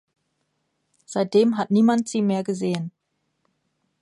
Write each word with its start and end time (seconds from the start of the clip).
Seitdem 1.05 1.59
hat 1.59 1.69
niemand 1.69 2.09
sie 2.09 2.23
mehr 2.23 2.43
gesehen. 2.43 2.89